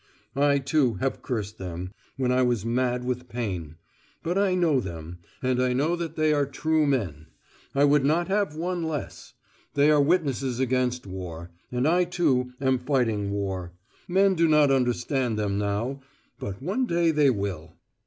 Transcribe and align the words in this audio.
I, 0.35 0.57
too, 0.57 0.95
have 0.95 1.21
cursed 1.21 1.59
them, 1.59 1.91
when 2.17 2.31
I 2.31 2.41
was 2.41 2.65
mad 2.65 3.03
with 3.05 3.29
pain. 3.29 3.75
But 4.23 4.35
I 4.35 4.55
know 4.55 4.79
them, 4.79 5.19
and 5.43 5.61
I 5.61 5.73
know 5.73 5.95
that 5.95 6.15
they 6.15 6.33
are 6.33 6.47
true 6.47 6.87
men. 6.87 7.27
I 7.75 7.83
would 7.83 8.03
not 8.03 8.27
have 8.27 8.55
one 8.55 8.81
less. 8.81 9.35
They 9.75 9.91
are 9.91 10.01
witnesses 10.01 10.59
against 10.59 11.05
war. 11.05 11.51
And 11.71 11.87
I, 11.87 12.05
too, 12.05 12.51
am 12.59 12.79
fighting 12.79 13.29
war. 13.29 13.73
Men 14.07 14.33
do 14.33 14.47
not 14.47 14.71
understand 14.71 15.37
them 15.37 15.59
now, 15.59 16.01
but 16.39 16.63
one 16.63 16.87
day 16.87 17.11
they 17.11 17.29
will. 17.29 17.73